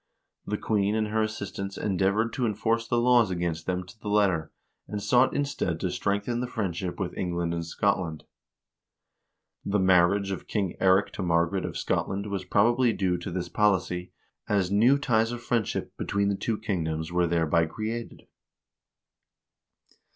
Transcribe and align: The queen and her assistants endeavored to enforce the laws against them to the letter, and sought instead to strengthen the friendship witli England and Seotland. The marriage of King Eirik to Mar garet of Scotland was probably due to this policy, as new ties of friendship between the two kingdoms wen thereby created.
The 0.47 0.57
queen 0.57 0.95
and 0.95 1.09
her 1.09 1.21
assistants 1.21 1.77
endeavored 1.77 2.33
to 2.33 2.47
enforce 2.47 2.87
the 2.87 2.97
laws 2.97 3.29
against 3.29 3.67
them 3.67 3.83
to 3.85 3.99
the 3.99 4.07
letter, 4.07 4.51
and 4.87 4.99
sought 4.99 5.35
instead 5.35 5.79
to 5.81 5.91
strengthen 5.91 6.39
the 6.39 6.47
friendship 6.47 6.95
witli 6.95 7.19
England 7.19 7.53
and 7.53 7.61
Seotland. 7.61 8.23
The 9.63 9.77
marriage 9.77 10.31
of 10.31 10.47
King 10.47 10.75
Eirik 10.81 11.11
to 11.11 11.21
Mar 11.21 11.45
garet 11.47 11.65
of 11.65 11.77
Scotland 11.77 12.31
was 12.31 12.45
probably 12.45 12.93
due 12.93 13.19
to 13.19 13.29
this 13.29 13.47
policy, 13.47 14.11
as 14.49 14.71
new 14.71 14.97
ties 14.97 15.31
of 15.31 15.43
friendship 15.43 15.95
between 15.97 16.29
the 16.29 16.35
two 16.35 16.57
kingdoms 16.57 17.11
wen 17.11 17.29
thereby 17.29 17.67
created. 17.67 18.23